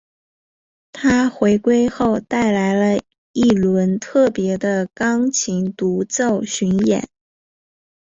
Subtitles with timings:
[0.93, 3.03] 她回归后带来了
[3.33, 7.07] 一轮特别的钢琴独奏巡演。